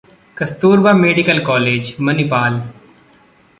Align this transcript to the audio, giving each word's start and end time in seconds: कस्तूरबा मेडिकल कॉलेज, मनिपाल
कस्तूरबा 0.37 0.93
मेडिकल 0.93 1.43
कॉलेज, 1.45 1.93
मनिपाल 1.99 2.61